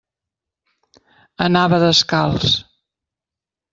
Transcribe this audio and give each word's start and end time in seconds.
Anava 1.47 1.81
descalç. 1.85 2.59